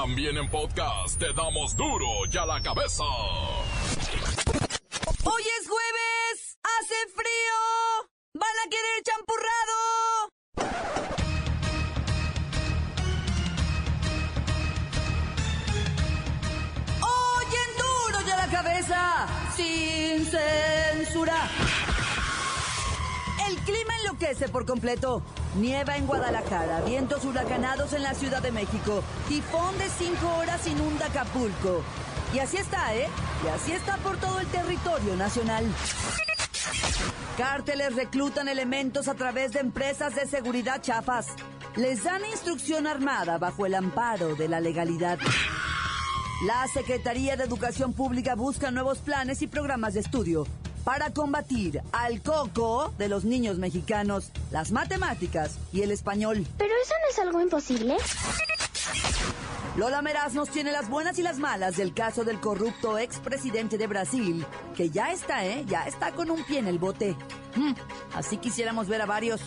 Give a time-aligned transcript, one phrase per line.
[0.00, 3.02] También en podcast te damos duro y a la cabeza.
[5.24, 7.58] Hoy es jueves, hace frío.
[8.34, 9.76] ¿Van a querer champurrado?
[17.02, 19.26] Hoy en duro y a la cabeza,
[19.56, 21.50] sin censura.
[23.48, 25.24] El clima enloquece por completo.
[25.58, 31.06] Nieva en Guadalajara, vientos huracanados en la Ciudad de México, tifón de 5 horas inunda
[31.06, 31.82] Acapulco.
[32.32, 33.08] Y así está, ¿eh?
[33.44, 35.64] Y así está por todo el territorio nacional.
[37.36, 41.26] Cárteles reclutan elementos a través de empresas de seguridad chafas.
[41.74, 45.18] Les dan instrucción armada bajo el amparo de la legalidad.
[46.46, 50.46] La Secretaría de Educación Pública busca nuevos planes y programas de estudio
[50.88, 56.46] para combatir al coco de los niños mexicanos, las matemáticas y el español.
[56.56, 57.94] ¿Pero eso no es algo imposible?
[59.76, 63.86] Lola Meraz nos tiene las buenas y las malas del caso del corrupto expresidente de
[63.86, 65.66] Brasil, que ya está, ¿eh?
[65.68, 67.14] Ya está con un pie en el bote.
[67.54, 67.74] Mm,
[68.14, 69.42] así quisiéramos ver a varios.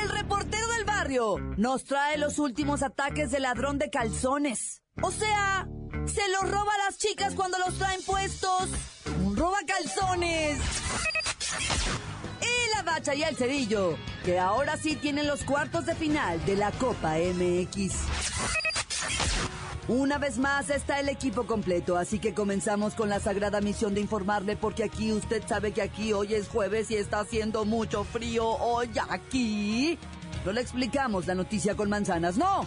[0.00, 4.80] El reportero del barrio nos trae los últimos ataques del ladrón de calzones.
[5.02, 5.68] O sea,
[6.06, 8.68] se los roba a las chicas cuando los traen puestos.
[9.34, 10.58] Roba calzones.
[12.40, 16.56] Y la bacha y el cerillo, que ahora sí tienen los cuartos de final de
[16.56, 17.94] la Copa MX.
[19.86, 24.00] Una vez más está el equipo completo, así que comenzamos con la sagrada misión de
[24.00, 28.48] informarle porque aquí usted sabe que aquí hoy es jueves y está haciendo mucho frío
[28.48, 29.98] hoy aquí.
[30.46, 32.66] No le explicamos la noticia con manzanas, no.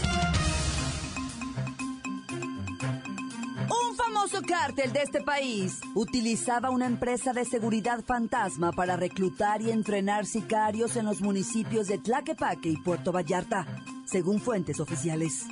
[4.21, 10.27] Famoso cártel de este país utilizaba una empresa de seguridad fantasma para reclutar y entrenar
[10.27, 13.65] sicarios en los municipios de Tlaquepaque y Puerto Vallarta,
[14.05, 15.47] según fuentes oficiales.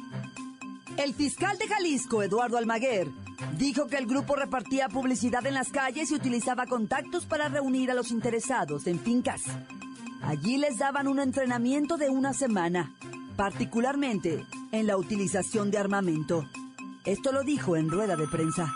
[0.97, 3.07] El fiscal de Jalisco, Eduardo Almaguer,
[3.57, 7.95] dijo que el grupo repartía publicidad en las calles y utilizaba contactos para reunir a
[7.95, 9.41] los interesados en fincas.
[10.21, 12.93] Allí les daban un entrenamiento de una semana,
[13.35, 16.45] particularmente en la utilización de armamento.
[17.05, 18.73] Esto lo dijo en rueda de prensa.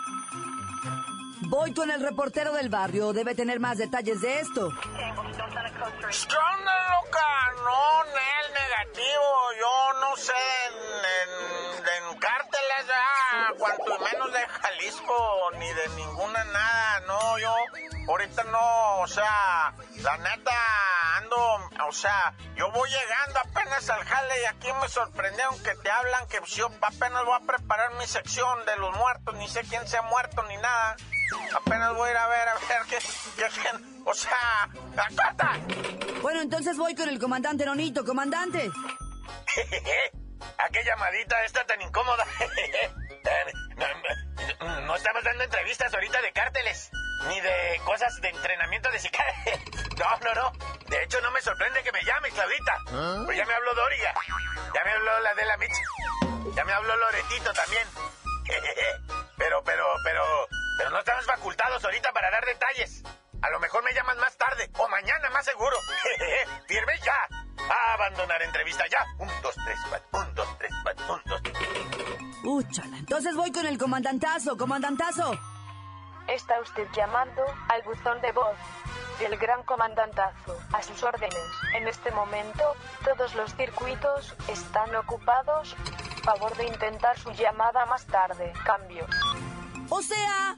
[1.48, 4.70] Voy con el reportero del barrio, debe tener más detalles de esto.
[4.70, 5.46] ¿Qué onda,
[6.90, 7.26] loca?
[7.64, 9.52] No, Nel, negativo.
[9.60, 10.32] Yo no sé
[10.66, 10.74] en,
[11.20, 17.00] en, en cárteles, ya, cuanto menos de Jalisco, ni de ninguna nada.
[17.06, 17.54] No, yo
[18.08, 20.52] ahorita no, o sea, la neta
[21.86, 26.26] o sea, yo voy llegando apenas al jale y aquí me sorprendieron que te hablan
[26.28, 29.96] que yo apenas voy a preparar mi sección de los muertos, ni sé quién se
[29.96, 30.96] ha muerto ni nada.
[31.56, 32.98] Apenas voy a ir a ver, a ver qué,
[33.36, 33.70] qué, qué
[34.04, 35.58] o sea, ¡corta!
[36.20, 38.70] Bueno, entonces voy con el comandante Nonito, comandante.
[40.58, 42.26] ¿A qué llamadita está tan incómoda?
[44.60, 46.90] no, no estamos dando entrevistas ahorita de cárteles,
[47.28, 49.60] ni de cosas de entrenamiento de sicarios.
[49.94, 50.52] No, no, no.
[50.88, 52.72] De hecho, no me sorprende que me llame, Claudita.
[53.24, 54.12] Pues ya me habló Doriga.
[54.74, 55.76] Ya me habló la de la Mitch.
[56.56, 57.86] Ya me habló Loretito también.
[59.36, 60.22] Pero, pero, pero,
[60.78, 63.02] pero no estamos facultados ahorita para dar detalles.
[63.42, 65.76] A lo mejor me llaman más tarde o mañana más seguro.
[66.68, 67.28] Firme ya.
[67.68, 69.04] A abandonar entrevista ya.
[69.18, 70.08] Un, dos, tres, cuatro.
[70.12, 71.14] Un, dos, tres, cuatro.
[71.14, 71.42] Un, dos.
[72.44, 75.38] Úchala, entonces voy con el comandantazo, comandantazo.
[76.28, 78.56] Está usted llamando al buzón de voz
[79.18, 80.58] del gran comandantazo.
[80.72, 81.36] A sus órdenes.
[81.74, 82.62] En este momento,
[83.04, 85.76] todos los circuitos están ocupados.
[86.22, 88.52] Favor de intentar su llamada más tarde.
[88.64, 89.06] Cambio.
[89.90, 90.56] O sea,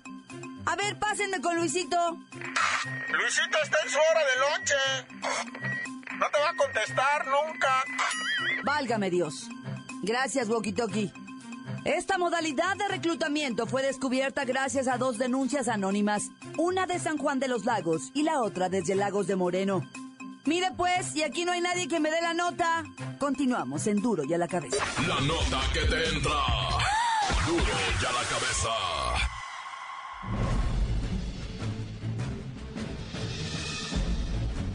[0.66, 1.97] a ver, pásenme con Luisito.
[3.09, 6.16] Luisito está en su hora de lonche.
[6.18, 7.84] No te va a contestar nunca.
[8.65, 9.48] Válgame Dios.
[10.03, 11.26] Gracias, Walkie Talkie.
[11.86, 16.24] Esta modalidad de reclutamiento fue descubierta gracias a dos denuncias anónimas,
[16.59, 19.88] una de San Juan de los Lagos y la otra desde Lagos de Moreno.
[20.47, 22.83] Mire pues, y aquí no hay nadie que me dé la nota.
[23.21, 24.84] Continuamos en Duro y a la cabeza.
[25.06, 26.33] La nota que te entra.
[27.47, 28.68] Duro y a la cabeza.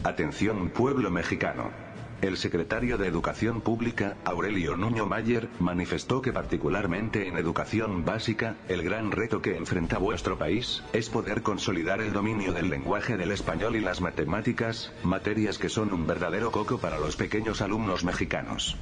[0.02, 1.91] Atención pueblo mexicano.
[2.22, 8.82] El secretario de Educación Pública, Aurelio Nuño Mayer, manifestó que particularmente en educación básica, el
[8.82, 13.74] gran reto que enfrenta vuestro país, es poder consolidar el dominio del lenguaje del español
[13.74, 18.76] y las matemáticas, materias que son un verdadero coco para los pequeños alumnos mexicanos.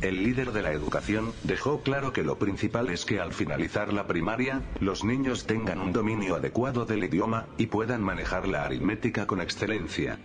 [0.00, 4.08] El líder de la educación dejó claro que lo principal es que al finalizar la
[4.08, 9.40] primaria, los niños tengan un dominio adecuado del idioma y puedan manejar la aritmética con
[9.40, 10.18] excelencia.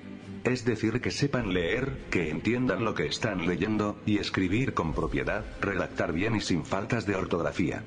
[0.44, 5.46] Es decir, que sepan leer, que entiendan lo que están leyendo, y escribir con propiedad,
[5.62, 7.84] redactar bien y sin faltas de ortografía.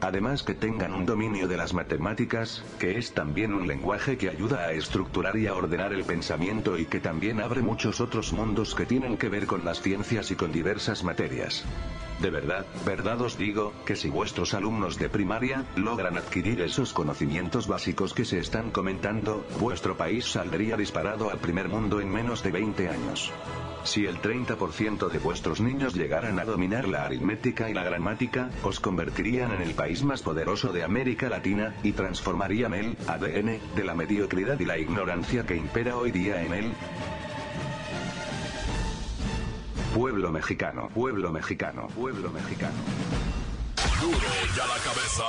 [0.00, 4.66] Además que tengan un dominio de las matemáticas, que es también un lenguaje que ayuda
[4.66, 8.84] a estructurar y a ordenar el pensamiento y que también abre muchos otros mundos que
[8.84, 11.64] tienen que ver con las ciencias y con diversas materias.
[12.20, 17.66] De verdad, verdad os digo, que si vuestros alumnos de primaria logran adquirir esos conocimientos
[17.66, 22.52] básicos que se están comentando, vuestro país saldría disparado al primer mundo en menos de
[22.52, 23.32] 20 años.
[23.84, 28.80] Si el 30% de vuestros niños llegaran a dominar la aritmética y la gramática, os
[28.80, 33.94] convertirían en el país más poderoso de América Latina, y transformarían el ADN de la
[33.94, 36.72] mediocridad y la ignorancia que impera hoy día en él.
[39.94, 42.74] Pueblo mexicano, pueblo mexicano, pueblo mexicano.
[44.00, 44.18] Duro
[44.56, 45.24] ya la cabeza.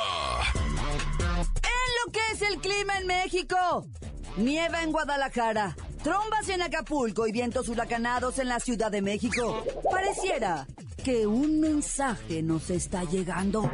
[1.57, 3.85] En lo que es el clima en México.
[4.37, 5.75] Nieva en Guadalajara.
[6.03, 9.63] Trombas en Acapulco y vientos huracanados en la Ciudad de México.
[9.91, 10.65] Pareciera
[11.03, 13.69] que un mensaje nos está llegando.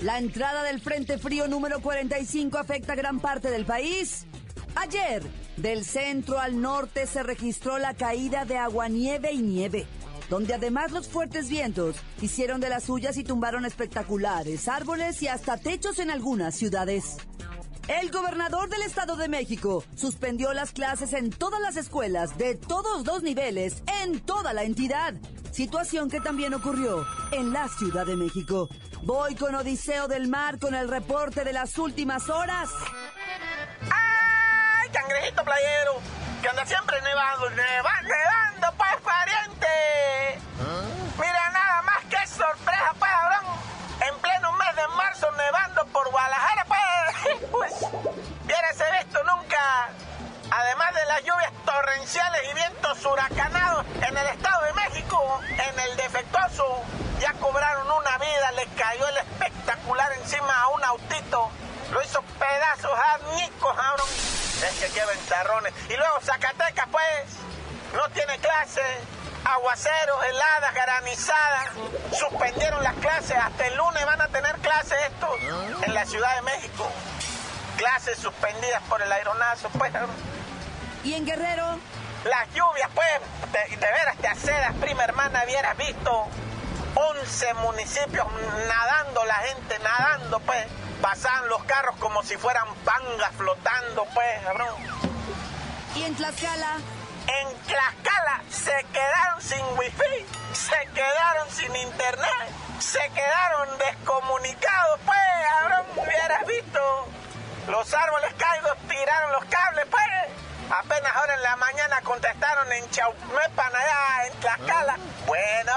[0.00, 4.26] La entrada del Frente Frío número 45 afecta gran parte del país.
[4.74, 5.22] Ayer,
[5.56, 9.86] del centro al norte se registró la caída de aguanieve y nieve,
[10.30, 15.56] donde además los fuertes vientos hicieron de las suyas y tumbaron espectaculares árboles y hasta
[15.56, 17.16] techos en algunas ciudades.
[17.88, 23.04] El gobernador del Estado de México suspendió las clases en todas las escuelas de todos
[23.04, 25.14] los niveles en toda la entidad.
[25.50, 28.68] Situación que también ocurrió en la Ciudad de México.
[29.02, 32.70] Voy con Odiseo del Mar con el reporte de las últimas horas.
[35.22, 36.00] ¡Ay, cangrejito playero!
[36.42, 40.40] Que anda siempre nevando, nevando, nevando, pues, pariente.
[41.16, 43.56] Mira, nada más que sorpresa, pues, cabrón.
[44.00, 47.40] En pleno mes de marzo, nevando por Guadalajara, pues.
[47.52, 47.72] Pues,
[48.44, 49.90] hubiérase visto nunca.
[50.50, 55.96] Además de las lluvias torrenciales y vientos huracanados en el Estado de México, en el
[55.98, 56.82] defectuoso,
[57.20, 61.48] ya cobraron una vida, le cayó el espectacular encima a un autito,
[61.92, 64.31] lo hizo pedazos, añicos, cabrón.
[64.62, 65.72] Es que qué ventarrones.
[65.88, 67.36] Y luego Zacatecas, pues,
[67.94, 68.82] no tiene clase,
[69.44, 71.68] aguaceros, heladas, granizadas,
[72.16, 75.30] suspendieron las clases, hasta el lunes van a tener clases estos
[75.82, 76.88] en la Ciudad de México.
[77.76, 79.92] Clases suspendidas por el aeronazo, pues.
[81.04, 81.78] ¿Y en Guerrero?
[82.24, 83.08] Las lluvias, pues,
[83.52, 86.28] de, de veras te acedas, prima hermana, hubieras visto
[86.94, 88.26] 11 municipios
[88.68, 90.66] nadando, la gente nadando, pues.
[91.02, 94.74] Pasaban los carros como si fueran pangas flotando, pues, cabrón.
[95.96, 96.76] ¿Y en Tlaxcala?
[97.26, 105.18] En Tlaxcala se quedaron sin wifi, se quedaron sin internet, se quedaron descomunicados, pues,
[105.50, 107.08] cabrón, hubieras visto.
[107.66, 110.04] Los árboles caídos tiraron los cables, pues.
[110.70, 114.96] Apenas ahora en la mañana contestaron en Chaumepan, allá en Tlaxcala.
[115.26, 115.72] Bueno,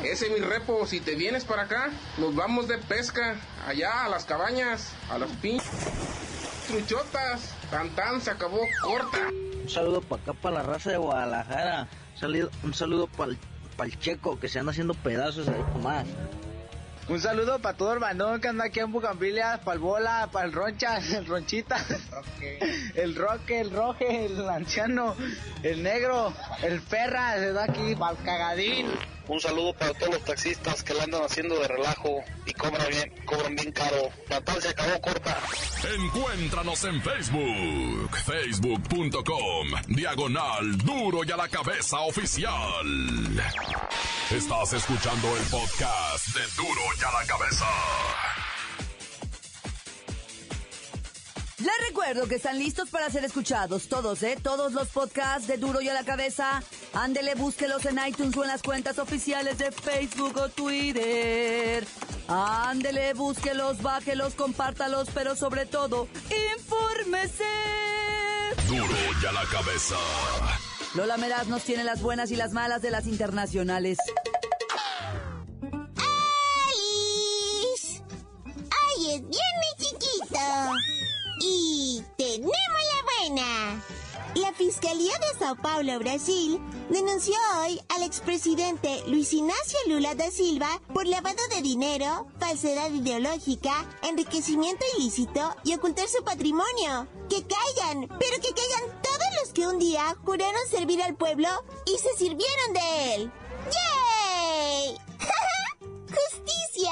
[0.04, 3.36] Ese mi repo, si te vienes para acá, nos vamos de pesca
[3.68, 5.70] allá a las cabañas, a las pinches
[6.68, 7.54] truchotas.
[7.72, 9.30] Tan tan se acabó corta.
[9.64, 11.88] Un saludo para acá, para la raza de Guadalajara.
[12.64, 13.32] Un saludo, para
[13.90, 16.06] el checo que se anda haciendo pedazos ahí más.
[17.10, 20.45] Un saludo para todo el bandón que anda aquí en Bugambilia, para el Bola, para
[20.45, 21.86] el Roncha, el Ronchita,
[22.95, 25.15] el Roque, el Roje, el Anciano,
[25.63, 28.88] el Negro, el Ferra, se da aquí, para el Cagadín.
[29.27, 33.13] Un saludo para todos los taxistas que la andan haciendo de relajo y cobran bien,
[33.25, 34.10] cobran bien caro.
[34.29, 35.38] Natal se acabó corta.
[35.95, 42.51] Encuéntranos en Facebook, facebook.com, diagonal duro y a la cabeza oficial.
[44.29, 47.66] Estás escuchando el podcast de duro y a la cabeza.
[51.58, 54.38] Les recuerdo que están listos para ser escuchados todos, ¿eh?
[54.42, 56.62] Todos los podcasts de Duro y a la Cabeza.
[56.94, 61.86] Ándele, búsquelos en iTunes o en las cuentas oficiales de Facebook o Twitter.
[62.28, 66.08] Ándele, búsquelos, bájelos, compártalos, pero sobre todo,
[66.58, 67.44] infórmese.
[68.68, 69.96] Duro y a la Cabeza.
[70.96, 73.98] Lola Meraz nos tiene las buenas y las malas de las internacionales.
[84.84, 86.60] Fiscalía de Sao Paulo, Brasil,
[86.90, 93.72] denunció hoy al expresidente Luis Ignacio Lula da Silva por lavado de dinero, falsedad ideológica,
[94.02, 97.08] enriquecimiento ilícito y ocultar su patrimonio.
[97.30, 101.48] Que caigan, pero que caigan todos los que un día juraron servir al pueblo
[101.86, 103.32] y se sirvieron de él.
[103.72, 104.98] ¡Yay!
[106.10, 106.92] ¡Justicia!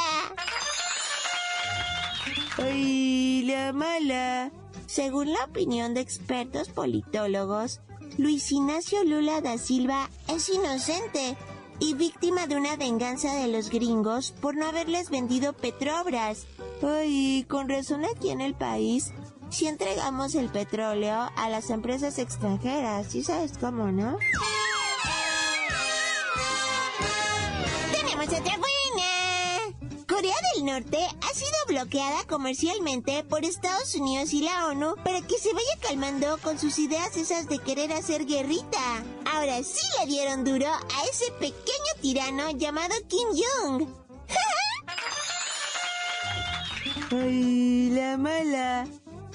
[2.58, 4.61] ¡Ay, la mala!
[4.92, 7.80] Según la opinión de expertos politólogos,
[8.18, 11.38] Luis Ignacio Lula da Silva es inocente
[11.80, 16.46] y víctima de una venganza de los gringos por no haberles vendido Petrobras.
[16.84, 19.14] Ay, con razón aquí en el país,
[19.50, 24.18] si entregamos el petróleo a las empresas extranjeras, ¿sí sabes cómo, no?
[30.62, 35.54] Del Norte ha sido bloqueada comercialmente por Estados Unidos y la ONU para que se
[35.54, 39.04] vaya calmando con sus ideas esas de querer hacer guerrita.
[39.32, 43.88] Ahora sí le dieron duro a ese pequeño tirano llamado Kim Jong.
[47.12, 48.88] Ay, la mala.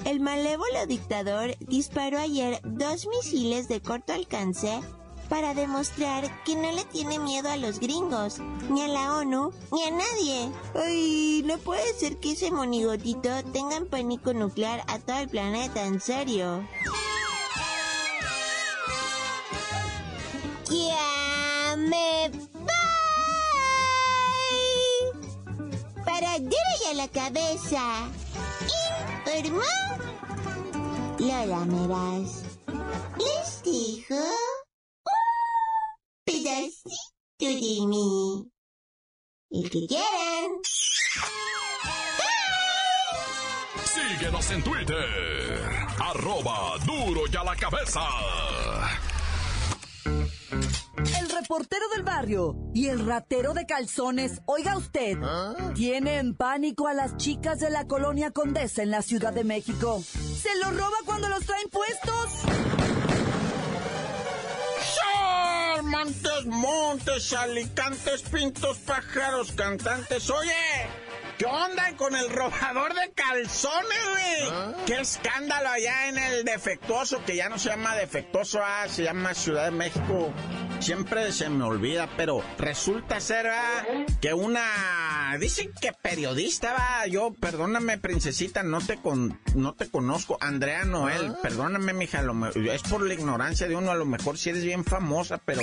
[0.05, 4.81] El malévolo dictador disparó ayer dos misiles de corto alcance
[5.29, 8.39] para demostrar que no le tiene miedo a los gringos,
[8.71, 10.51] ni a la ONU, ni a nadie.
[10.75, 15.85] Ay, no puede ser que ese monigotito tenga en pánico nuclear a todo el planeta,
[15.85, 16.67] en serio.
[20.71, 22.73] ¡Ya me voy!
[26.05, 28.09] Para duro y a la cabeza.
[29.27, 29.63] Informó
[31.19, 32.43] Lola Meraz.
[33.19, 34.15] Les dijo
[37.39, 37.47] de
[37.87, 38.51] mí.
[39.51, 40.51] El que quieran.
[43.85, 45.71] Síguenos en Twitter.
[45.99, 48.01] Arroba duro y a la cabeza.
[51.19, 55.19] El reportero del barrio y el ratero de calzones, oiga usted,
[55.75, 60.03] tiene en pánico a las chicas de la colonia Condesa en la Ciudad de México.
[60.03, 62.46] Se los roba cuando los traen puestos.
[65.97, 70.29] Montes, montes, alicantes, pintos, pájaros, cantantes.
[70.29, 70.53] Oye,
[71.39, 74.51] ¿Qué onda con el robador de calzones, güey?
[74.51, 74.75] ¿Ah?
[74.87, 79.33] Qué escándalo allá en el defectuoso, que ya no se llama defectuoso, ah, se llama
[79.33, 80.33] Ciudad de México.
[80.81, 83.47] Siempre se me olvida, pero resulta ser
[84.21, 85.37] que una...
[85.41, 87.07] Dicen que periodista, va.
[87.07, 89.41] Yo, perdóname, princesita, no te, con...
[89.55, 90.39] no te conozco.
[90.41, 91.39] Andrea Noel, ¿Ah?
[91.43, 92.47] perdóname, mija, lo...
[92.49, 95.63] es por la ignorancia de uno, a lo mejor si eres bien famosa, pero,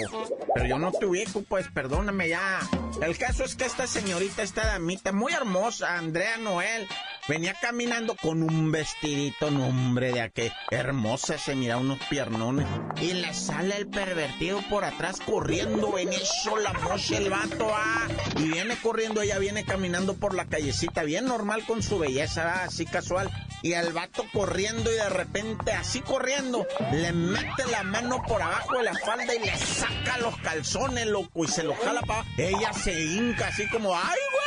[0.54, 2.60] pero yo no te ubico, pues perdóname ya.
[3.02, 6.88] El caso es que esta señorita, esta damita, muy hermosa, Andrea Noel,
[7.28, 10.52] venía caminando con un vestidito, nombre de aquel.
[10.72, 12.68] Hermosa, se mira unos piernones.
[13.02, 15.98] Y le sale el pervertido por atrás corriendo.
[15.98, 18.08] En eso la mocha el vato, ah.
[18.38, 22.86] Y viene corriendo, ella viene caminando por la callecita, bien normal con su belleza, así
[22.86, 23.30] casual.
[23.62, 28.78] Y el vato corriendo y de repente, así corriendo, le mete la mano por abajo
[28.78, 32.74] de la falda y le saca los calzones, loco, y se los jala para Ella
[32.74, 34.43] se hinca así como, ¡ay, güey!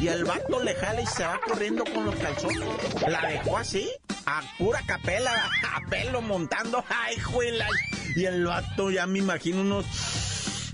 [0.00, 2.68] Y el vato le jala y se va corriendo con los calzones.
[3.08, 3.90] La dejó así,
[4.26, 5.32] a pura capela,
[5.74, 6.84] a pelo montando.
[6.88, 7.66] ¡Ay, juela!
[8.14, 9.86] Y el vato, ya me imagino unos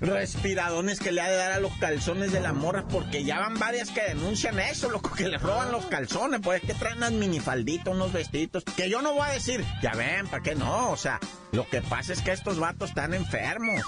[0.00, 3.59] respiradones que le ha de dar a los calzones de la morra, porque ya van
[3.59, 7.12] varias que denuncian eso, loco, que le roban los calzones, pues es que traen unas
[7.12, 10.90] minifalditas, unos vestiditos, que yo no voy a decir, ya ven, ¿para qué no?
[10.90, 11.21] O sea,
[11.52, 13.83] lo que pasa es que estos vatos están enfermos.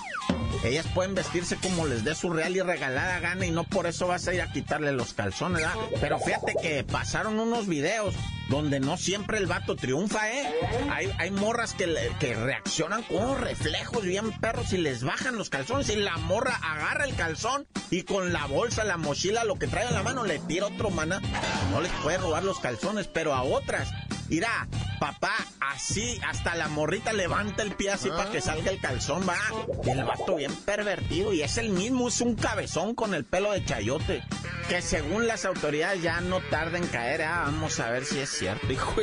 [0.66, 4.06] Ellas pueden vestirse como les dé su real y regalada gana y no por eso
[4.06, 5.74] vas a ir a quitarle los calzones, ¿verdad?
[6.00, 8.14] Pero fíjate que pasaron unos videos
[8.48, 10.48] donde no siempre el vato triunfa, ¿eh?
[10.90, 15.88] Hay, hay morras que, que reaccionan con reflejos bien perros y les bajan los calzones
[15.88, 19.86] y la morra agarra el calzón y con la bolsa, la mochila, lo que trae
[19.86, 21.20] en la mano le tira otro mana.
[21.70, 23.88] No les puede robar los calzones, pero a otras
[24.28, 24.66] Irá,
[24.98, 29.36] papá, así, hasta la morrita levanta el pie así para que salga el calzón, va.
[29.84, 33.52] Y el vato bien pervertido, y es el mismo, es un cabezón con el pelo
[33.52, 34.22] de chayote.
[34.68, 38.30] Que según las autoridades ya no tarda en caer, ah, vamos a ver si es
[38.30, 38.94] cierto, hijo.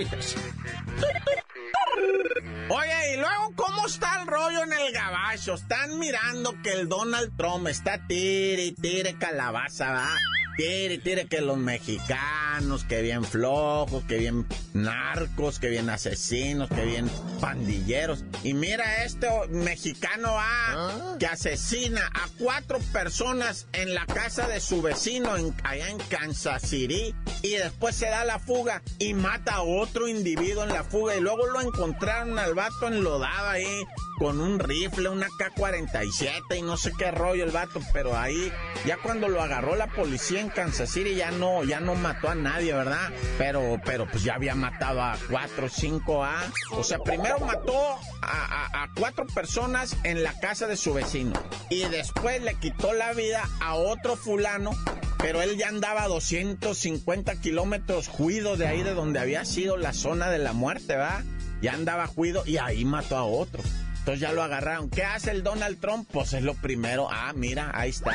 [2.69, 5.53] Oye, y luego, ¿cómo está el rollo en el gabacho?
[5.53, 10.09] Están mirando que el Donald Trump está tire y tire calabaza, va.
[10.55, 16.85] Tire, tire que los mexicanos, que bien flojos, que bien narcos, que bien asesinos, que
[16.85, 17.09] bien
[17.41, 18.23] pandilleros.
[18.43, 24.81] Y mira este mexicano ah, que asesina a cuatro personas en la casa de su
[24.81, 29.61] vecino en, allá en Kansas City y después se da la fuga y mata a
[29.63, 33.83] otro individuo en la fuga y luego lo encontraron al vato enlodado ahí
[34.19, 38.51] con un rifle, una K-47 y no sé qué rollo el vato, pero ahí
[38.85, 42.35] ya cuando lo agarró la policía en Kansas City ya no, ya no mató a
[42.35, 43.09] nadie, ¿verdad?
[43.37, 46.35] Pero, pero pues ya había matado a cuatro, cinco a,
[46.71, 51.33] o sea, primero mató a, cuatro personas en la casa de su vecino
[51.69, 54.71] y después le quitó la vida a otro fulano
[55.17, 59.93] pero él ya andaba a 250 kilómetros juido de ahí de donde había sido la
[59.93, 61.23] zona de la muerte, ¿verdad?
[61.61, 63.63] Ya andaba juido y ahí mató a otro.
[63.99, 64.89] Entonces ya lo agarraron.
[64.89, 66.09] ¿Qué hace el Donald Trump?
[66.11, 67.07] Pues es lo primero.
[67.09, 68.11] Ah, mira, ahí está.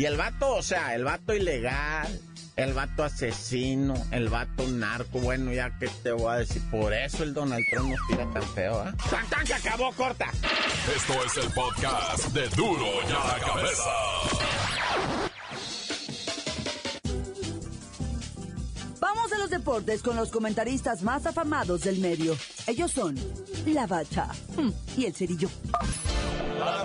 [0.00, 2.18] Y el vato, o sea, el vato ilegal,
[2.56, 5.18] el vato asesino, el vato narco.
[5.18, 8.42] Bueno, ya que te voy a decir, por eso el Donald Trump nos tira tan
[8.54, 8.94] feo, ¿ah?
[8.96, 9.26] ¿eh?
[9.28, 10.30] ¡Tan, que acabó, corta!
[10.96, 13.90] Esto es el podcast de Duro ya la cabeza.
[19.00, 22.38] Vamos a los deportes con los comentaristas más afamados del medio.
[22.66, 23.16] Ellos son
[23.66, 25.50] La Bacha mm, y el Cerillo.
[26.58, 26.84] ¡La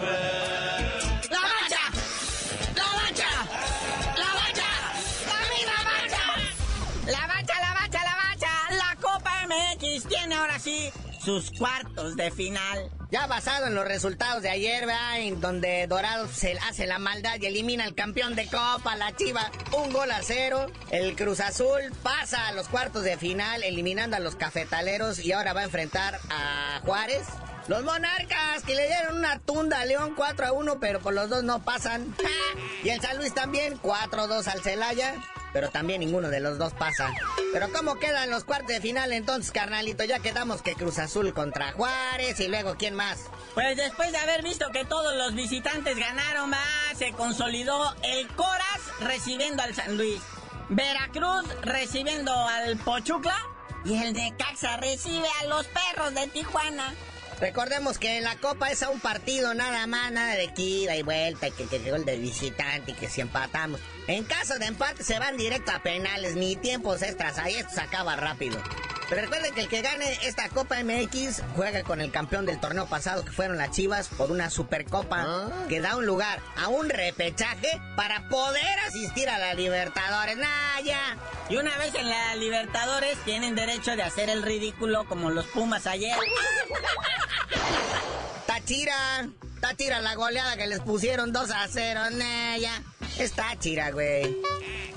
[10.04, 10.92] Tiene ahora sí
[11.24, 12.92] sus cuartos de final.
[13.12, 14.88] Ya basado en los resultados de ayer.
[15.16, 19.52] En donde Dorado se hace la maldad y elimina al campeón de Copa, la Chiva,
[19.78, 20.68] un gol a cero.
[20.92, 25.54] El Cruz Azul pasa a los cuartos de final, eliminando a los cafetaleros y ahora
[25.54, 27.26] va a enfrentar a Juárez.
[27.68, 31.30] Los monarcas que le dieron una tunda a León 4 a 1, pero por los
[31.30, 32.16] dos no pasan.
[32.84, 35.16] Y el San Luis también 4 a 2 al Celaya
[35.56, 37.14] pero también ninguno de los dos pasa.
[37.54, 40.04] Pero ¿cómo quedan los cuartos de final entonces, carnalito?
[40.04, 43.30] Ya quedamos que Cruz Azul contra Juárez y luego ¿quién más?
[43.54, 48.82] Pues después de haber visto que todos los visitantes ganaron más, se consolidó el Coras
[49.00, 50.22] recibiendo al San Luis,
[50.68, 53.38] Veracruz recibiendo al Pochucla
[53.86, 56.94] y el de Caxa recibe a los perros de Tijuana.
[57.40, 61.04] Recordemos que en la Copa es a un partido nada más, nada de ida y
[61.04, 63.82] vuelta, y que, que gol de visitante y que si empatamos.
[64.08, 67.82] En caso de empate se van directo a penales, ni tiempos extras, ahí esto se
[67.82, 68.62] acaba rápido.
[69.10, 72.88] Pero recuerden que el que gane esta Copa MX juega con el campeón del torneo
[72.88, 75.66] pasado, que fueron las Chivas, por una Supercopa ah.
[75.70, 80.38] que da un lugar a un repechaje para poder asistir a la Libertadores.
[80.38, 81.18] ¡Naya!
[81.50, 85.86] Y una vez en la Libertadores tienen derecho de hacer el ridículo como los Pumas
[85.86, 86.18] ayer.
[88.48, 89.30] Tachira,
[89.62, 92.82] Tachira la goleada que les pusieron 2 a 0, Naya.
[93.20, 94.36] Está chira, güey.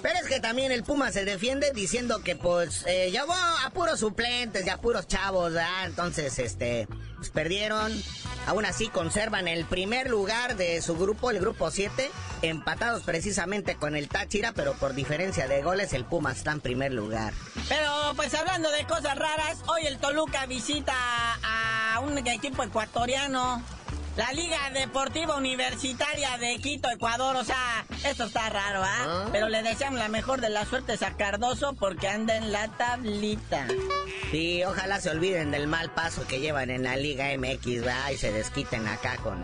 [0.02, 4.00] Pero es que también el Puma se defiende diciendo que pues eh, llevó a puros
[4.00, 5.86] suplentes y a puros chavos, ¿verdad?
[5.86, 7.92] Entonces, este, pues perdieron.
[8.46, 12.10] Aún así conservan el primer lugar de su grupo, el grupo 7,
[12.42, 16.92] empatados precisamente con el Táchira, pero por diferencia de goles el Puma está en primer
[16.92, 17.34] lugar.
[17.68, 20.94] Pero pues hablando de cosas raras, hoy el Toluca visita
[21.42, 23.62] a un equipo ecuatoriano
[24.18, 27.36] la Liga Deportiva Universitaria de Quito, Ecuador.
[27.36, 29.04] O sea, esto está raro, ¿ah?
[29.06, 29.28] ¿ah?
[29.30, 33.68] Pero le deseamos la mejor de las suertes a Cardoso porque anda en la tablita.
[34.32, 38.10] Sí, ojalá se olviden del mal paso que llevan en la Liga MX, ¿verdad?
[38.10, 39.40] Y se desquiten acá con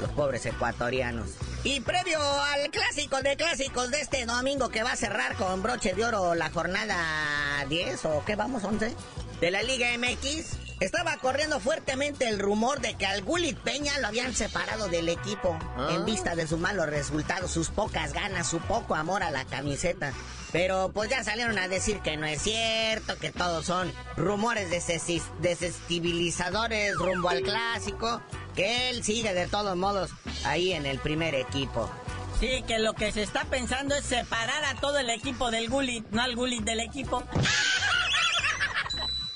[0.00, 1.32] los pobres ecuatorianos.
[1.62, 5.92] Y previo al clásico de clásicos de este domingo que va a cerrar con broche
[5.92, 8.94] de oro la jornada 10 o qué vamos, 11
[9.42, 10.65] de la Liga MX.
[10.78, 15.58] Estaba corriendo fuertemente el rumor de que al Gulit Peña lo habían separado del equipo
[15.88, 20.12] en vista de sus malos resultados, sus pocas ganas, su poco amor a la camiseta.
[20.52, 24.68] Pero pues ya salieron a decir que no es cierto, que todos son rumores
[25.40, 28.20] desestabilizadores rumbo al clásico,
[28.54, 30.10] que él sigue de todos modos
[30.44, 31.90] ahí en el primer equipo.
[32.38, 36.06] Sí, que lo que se está pensando es separar a todo el equipo del Gulit,
[36.10, 37.22] no al Gulit del equipo.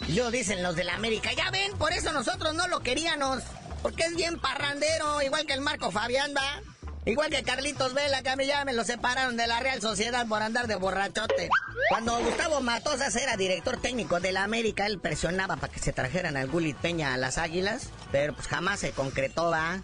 [0.09, 3.43] Yo dicen los de la América, ya ven, por eso nosotros no lo queríamos.
[3.83, 6.61] Porque es bien parrandero, igual que el Marco Fabián, ¿va?
[7.07, 10.27] Igual que Carlitos Vela, que a mí ya me lo separaron de la Real Sociedad
[10.27, 11.49] por andar de borrachote.
[11.89, 16.37] Cuando Gustavo Matosas era director técnico de la América, él presionaba para que se trajeran
[16.37, 19.81] al Gulit Peña a las Águilas, pero pues jamás se concretó, ¿va?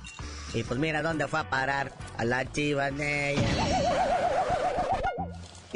[0.53, 4.16] Y pues mira dónde fue a parar, a la chiva de ella.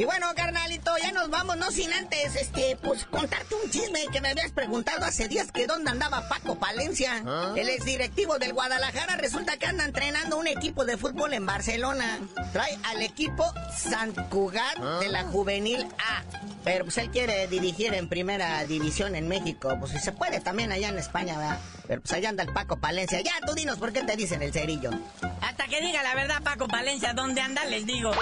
[0.01, 4.23] Y bueno, carnalito, ya nos vamos, no sin antes, este, pues contarte un chisme que
[4.23, 7.23] me habías preguntado hace días que dónde andaba Paco Palencia.
[7.27, 7.53] ¿Ah?
[7.55, 12.19] El exdirectivo del Guadalajara resulta que anda entrenando un equipo de fútbol en Barcelona.
[12.55, 13.45] Trae al equipo
[13.77, 15.25] Sant Cugat de la ¿Ah?
[15.25, 16.23] Juvenil A.
[16.65, 19.77] Pero pues él quiere dirigir en primera división en México.
[19.79, 21.59] Pues si se puede también allá en España, ¿verdad?
[21.91, 23.21] Pero pues allá anda el Paco Palencia.
[23.21, 24.91] Ya, tú dinos por qué te dicen el cerillo.
[25.41, 28.13] Hasta que diga la verdad Paco Palencia dónde anda, les digo.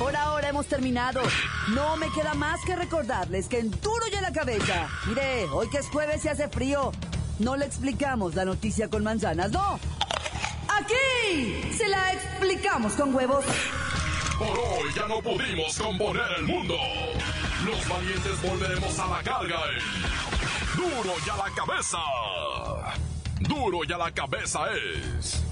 [0.00, 1.22] Por ahora hemos terminado.
[1.68, 4.88] No me queda más que recordarles que en duro y en la cabeza.
[5.06, 6.92] Mire, hoy que es jueves y hace frío,
[7.38, 9.78] no le explicamos la noticia con manzanas, no.
[10.68, 13.44] Aquí se la explicamos con huevos.
[14.38, 16.74] Por hoy ya no pudimos componer el mundo.
[17.64, 19.60] Los valientes volveremos a la carga
[20.76, 21.98] Duro y a la cabeza.
[23.40, 25.51] Duro y a la cabeza es.